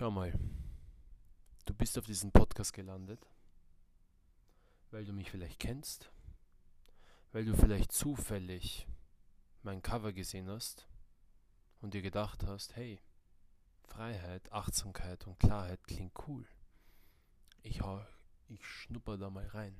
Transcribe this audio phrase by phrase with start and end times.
[0.00, 0.32] Schau mal,
[1.66, 3.28] du bist auf diesen Podcast gelandet,
[4.90, 6.10] weil du mich vielleicht kennst,
[7.32, 8.88] weil du vielleicht zufällig
[9.62, 10.88] mein Cover gesehen hast
[11.82, 12.98] und dir gedacht hast, hey,
[13.88, 16.46] Freiheit, Achtsamkeit und Klarheit klingt cool.
[17.62, 17.82] Ich,
[18.48, 19.76] ich schnupper da mal rein.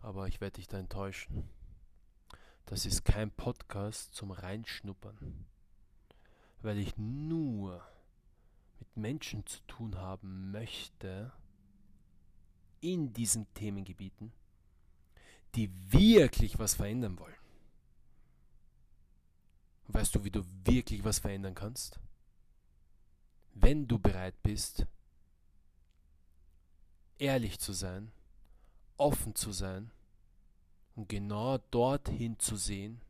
[0.00, 1.50] Aber ich werde dich da enttäuschen.
[2.64, 5.44] Das ist kein Podcast zum Reinschnuppern,
[6.62, 7.86] weil ich nur
[8.78, 11.32] mit Menschen zu tun haben möchte
[12.80, 14.32] in diesen Themengebieten,
[15.54, 17.34] die wirklich was verändern wollen.
[19.88, 21.98] Weißt du, wie du wirklich was verändern kannst?
[23.54, 24.86] Wenn du bereit bist,
[27.18, 28.12] ehrlich zu sein,
[28.96, 29.90] offen zu sein
[30.94, 33.00] und genau dorthin zu sehen,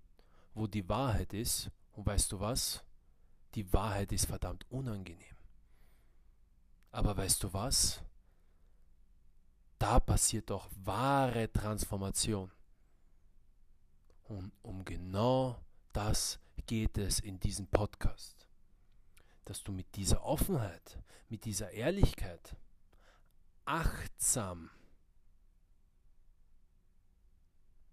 [0.54, 1.70] wo die Wahrheit ist.
[1.92, 2.84] Und weißt du was?
[3.54, 5.37] Die Wahrheit ist verdammt unangenehm.
[6.98, 8.02] Aber weißt du was?
[9.78, 12.50] Da passiert doch wahre Transformation.
[14.24, 15.60] Und um genau
[15.92, 18.48] das geht es in diesem Podcast.
[19.44, 22.56] Dass du mit dieser Offenheit, mit dieser Ehrlichkeit,
[23.64, 24.68] achtsam,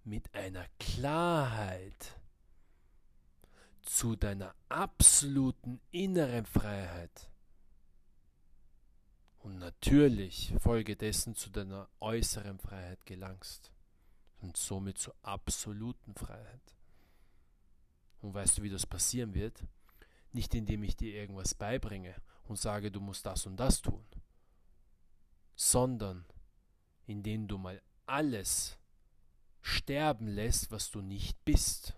[0.03, 2.19] mit einer Klarheit
[3.83, 7.29] zu deiner absoluten inneren Freiheit
[9.45, 13.71] und natürlich folgedessen zu deiner äußeren Freiheit gelangst
[14.41, 16.75] und somit zur absoluten Freiheit.
[18.21, 19.63] Und weißt du, wie das passieren wird?
[20.31, 22.15] Nicht indem ich dir irgendwas beibringe
[22.45, 24.03] und sage, du musst das und das tun,
[25.55, 26.25] sondern
[27.05, 28.79] indem du mal alles
[29.61, 31.93] sterben lässt, was du nicht bist.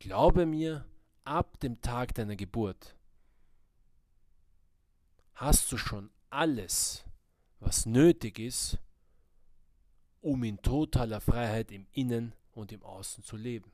[0.00, 0.84] Glaube mir,
[1.22, 2.97] ab dem Tag deiner Geburt
[5.38, 7.04] hast du schon alles,
[7.60, 8.76] was nötig ist,
[10.20, 13.70] um in totaler Freiheit im Innen und im Außen zu leben.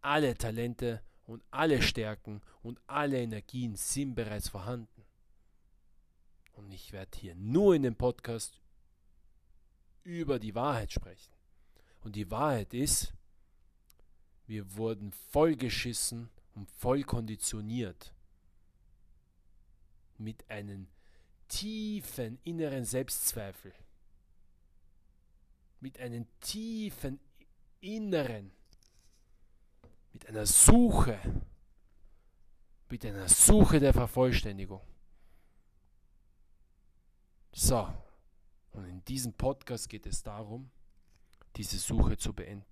[0.00, 5.04] Alle Talente und alle Stärken und alle Energien sind bereits vorhanden.
[6.54, 8.60] Und ich werde hier nur in dem Podcast
[10.02, 11.32] über die Wahrheit sprechen.
[12.00, 13.14] Und die Wahrheit ist,
[14.46, 18.15] wir wurden vollgeschissen und voll konditioniert
[20.18, 20.88] mit einem
[21.48, 23.72] tiefen inneren Selbstzweifel,
[25.80, 27.20] mit einem tiefen
[27.80, 28.50] inneren,
[30.12, 31.18] mit einer Suche,
[32.88, 34.80] mit einer Suche der Vervollständigung.
[37.52, 37.88] So,
[38.72, 40.70] und in diesem Podcast geht es darum,
[41.56, 42.66] diese Suche zu beenden,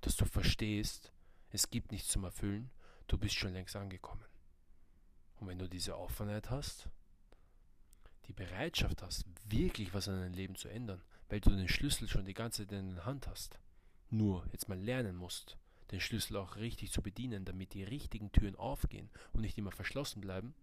[0.00, 1.12] dass du verstehst,
[1.50, 2.70] es gibt nichts zum Erfüllen,
[3.06, 4.24] du bist schon längst angekommen.
[5.42, 6.88] Und wenn du diese Offenheit hast,
[8.28, 12.24] die Bereitschaft hast, wirklich was an deinem Leben zu ändern, weil du den Schlüssel schon
[12.24, 13.58] die ganze Zeit in der Hand hast,
[14.08, 15.56] nur jetzt mal lernen musst,
[15.90, 20.20] den Schlüssel auch richtig zu bedienen, damit die richtigen Türen aufgehen und nicht immer verschlossen
[20.20, 20.54] bleiben,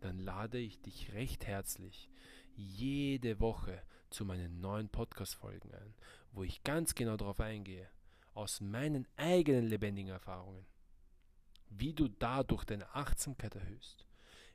[0.00, 2.10] dann lade ich dich recht herzlich
[2.56, 3.80] jede Woche
[4.10, 5.94] zu meinen neuen Podcast-Folgen ein,
[6.32, 7.88] wo ich ganz genau darauf eingehe,
[8.34, 10.66] aus meinen eigenen lebendigen Erfahrungen,
[11.70, 14.07] wie du dadurch deine Achtsamkeit erhöhst,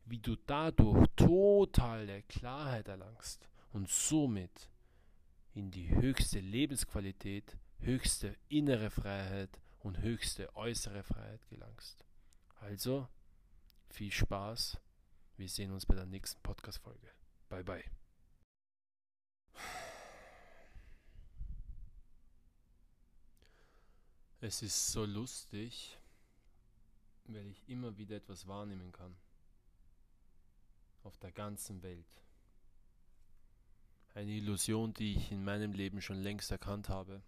[0.06, 4.69] wie du dadurch totale Klarheit erlangst und somit
[5.53, 12.06] in die höchste Lebensqualität, höchste innere Freiheit und höchste äußere Freiheit gelangst.
[12.59, 13.08] Also,
[13.90, 14.80] viel Spaß.
[15.38, 17.09] Wir sehen uns bei der nächsten Podcast-Folge.
[17.50, 17.84] Bye bye.
[24.40, 25.97] Es ist so lustig,
[27.25, 29.16] weil ich immer wieder etwas wahrnehmen kann
[31.03, 32.06] auf der ganzen Welt.
[34.16, 37.22] Eine Illusion, die ich in meinem Leben schon längst erkannt habe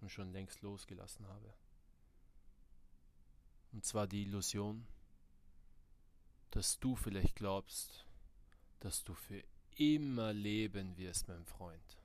[0.00, 1.54] und schon längst losgelassen habe.
[3.72, 4.86] Und zwar die Illusion,
[6.50, 8.04] dass du vielleicht glaubst,
[8.80, 9.42] dass du für
[9.76, 11.96] immer leben wirst, mein Freund.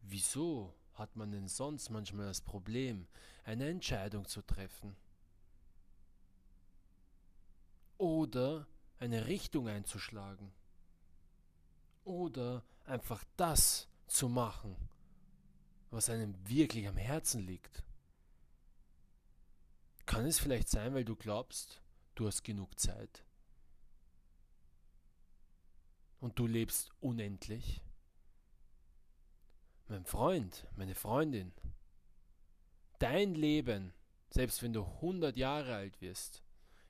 [0.00, 3.06] Wieso hat man denn sonst manchmal das Problem,
[3.44, 4.96] eine Entscheidung zu treffen?
[7.98, 8.66] Oder
[8.98, 10.52] eine Richtung einzuschlagen
[12.04, 14.76] oder einfach das zu machen,
[15.90, 17.82] was einem wirklich am Herzen liegt.
[20.06, 21.82] Kann es vielleicht sein, weil du glaubst,
[22.14, 23.24] du hast genug Zeit
[26.20, 27.82] und du lebst unendlich?
[29.88, 31.52] Mein Freund, meine Freundin,
[32.98, 33.92] dein Leben
[34.30, 36.42] selbst wenn du 100 Jahre alt wirst,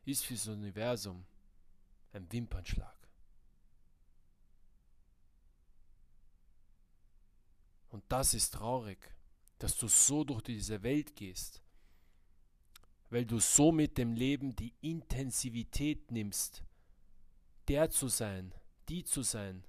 [0.07, 1.27] ist für das Universum
[2.13, 2.97] ein Wimpernschlag.
[7.89, 8.99] Und das ist traurig,
[9.59, 11.63] dass du so durch diese Welt gehst,
[13.11, 16.63] weil du so mit dem Leben die Intensivität nimmst,
[17.69, 18.55] der zu sein,
[18.89, 19.65] die zu sein,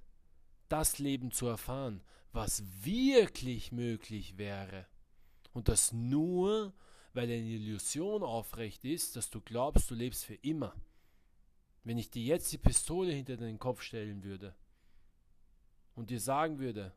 [0.68, 2.02] das Leben zu erfahren,
[2.32, 4.86] was wirklich möglich wäre.
[5.52, 6.74] Und das nur,
[7.18, 10.72] weil eine Illusion aufrecht ist, dass du glaubst, du lebst für immer.
[11.82, 14.54] Wenn ich dir jetzt die Pistole hinter den Kopf stellen würde
[15.96, 16.94] und dir sagen würde,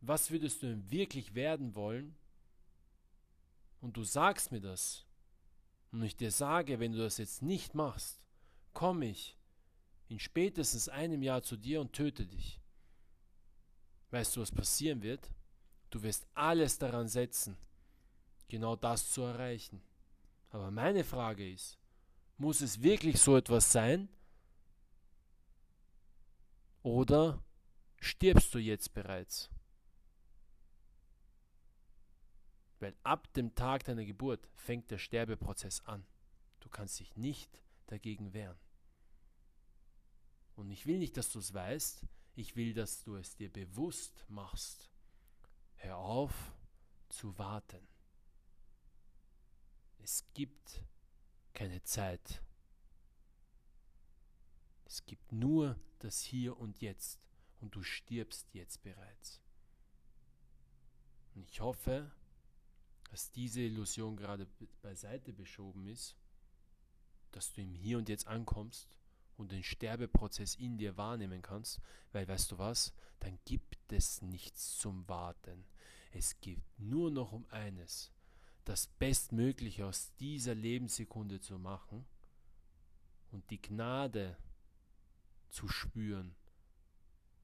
[0.00, 2.16] was würdest du denn wirklich werden wollen?
[3.82, 5.04] Und du sagst mir das.
[5.92, 8.22] Und ich dir sage, wenn du das jetzt nicht machst,
[8.72, 9.36] komme ich
[10.08, 12.58] in spätestens einem Jahr zu dir und töte dich.
[14.12, 15.30] Weißt du, was passieren wird?
[15.90, 17.58] Du wirst alles daran setzen,
[18.48, 19.82] genau das zu erreichen.
[20.50, 21.78] Aber meine Frage ist,
[22.36, 24.08] muss es wirklich so etwas sein?
[26.82, 27.42] Oder
[28.00, 29.50] stirbst du jetzt bereits?
[32.80, 36.06] Weil ab dem Tag deiner Geburt fängt der Sterbeprozess an.
[36.60, 38.58] Du kannst dich nicht dagegen wehren.
[40.54, 42.04] Und ich will nicht, dass du es weißt,
[42.34, 44.90] ich will, dass du es dir bewusst machst.
[45.76, 46.52] Hör auf
[47.08, 47.86] zu warten.
[49.98, 50.84] Es gibt
[51.52, 52.42] keine Zeit.
[54.84, 57.20] Es gibt nur das Hier und Jetzt
[57.60, 59.40] und du stirbst jetzt bereits.
[61.34, 62.10] Und ich hoffe,
[63.10, 64.46] dass diese Illusion gerade
[64.82, 66.16] beiseite beschoben ist,
[67.32, 68.88] dass du im Hier und Jetzt ankommst
[69.36, 71.80] und den Sterbeprozess in dir wahrnehmen kannst,
[72.12, 75.64] weil weißt du was, dann gibt es nichts zum Warten.
[76.12, 78.10] Es geht nur noch um eines,
[78.68, 82.04] das Bestmögliche aus dieser Lebenssekunde zu machen
[83.30, 84.36] und die Gnade
[85.48, 86.34] zu spüren,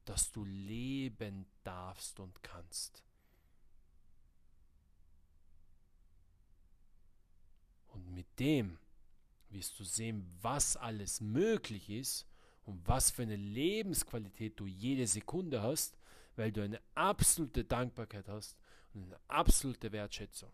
[0.04, 3.02] dass du leben darfst und kannst.
[7.88, 8.76] Und mit dem
[9.48, 12.26] wirst du sehen, was alles möglich ist
[12.66, 15.96] und was für eine Lebensqualität du jede Sekunde hast,
[16.36, 18.58] weil du eine absolute Dankbarkeit hast
[18.92, 20.52] und eine absolute Wertschätzung.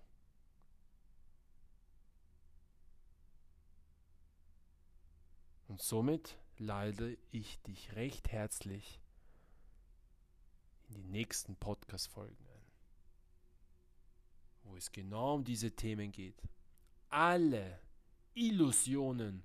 [5.71, 9.01] Und somit lade ich dich recht herzlich
[10.89, 12.73] in die nächsten Podcast-Folgen ein,
[14.65, 16.43] wo es genau um diese Themen geht.
[17.09, 17.79] Alle
[18.35, 19.45] Illusionen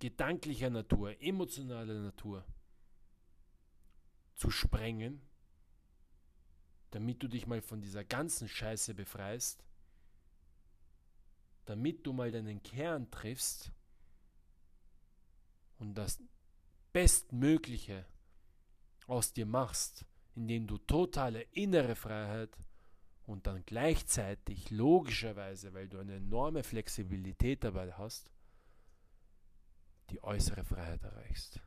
[0.00, 2.44] gedanklicher Natur, emotionaler Natur
[4.34, 5.22] zu sprengen,
[6.90, 9.64] damit du dich mal von dieser ganzen Scheiße befreist,
[11.64, 13.70] damit du mal deinen Kern triffst
[15.78, 16.22] und das
[16.92, 18.06] Bestmögliche
[19.06, 22.56] aus dir machst, indem du totale innere Freiheit
[23.26, 28.30] und dann gleichzeitig logischerweise, weil du eine enorme Flexibilität dabei hast,
[30.10, 31.60] die äußere Freiheit erreichst.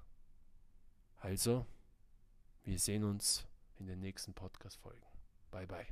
[1.18, 1.66] Also,
[2.64, 3.46] wir sehen uns
[3.78, 5.06] in den nächsten Podcast-Folgen.
[5.52, 5.86] Bye bye.